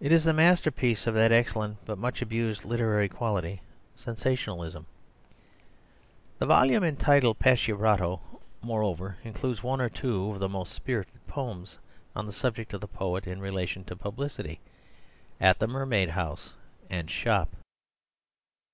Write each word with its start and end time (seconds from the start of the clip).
It 0.00 0.12
is 0.12 0.24
the 0.24 0.34
masterpiece 0.34 1.06
of 1.06 1.14
that 1.14 1.32
excellent 1.32 1.78
but 1.86 1.96
much 1.96 2.20
abused 2.20 2.66
literary 2.66 3.08
quality, 3.08 3.62
Sensationalism. 3.96 4.84
The 6.38 6.44
volume 6.44 6.84
entitled 6.84 7.38
Pacchiarotto, 7.38 8.20
moreover, 8.60 9.16
includes 9.24 9.62
one 9.62 9.80
or 9.80 9.88
two 9.88 10.30
of 10.32 10.40
the 10.40 10.48
most 10.50 10.74
spirited 10.74 11.26
poems 11.26 11.78
on 12.14 12.26
the 12.26 12.32
subject 12.32 12.74
of 12.74 12.82
the 12.82 12.86
poet 12.86 13.26
in 13.26 13.40
relation 13.40 13.82
to 13.84 13.96
publicity 13.96 14.60
"At 15.40 15.58
the 15.58 15.68
Mermaid," 15.68 16.10
"House," 16.10 16.52
and 16.90 17.10
"Shop." 17.10 17.56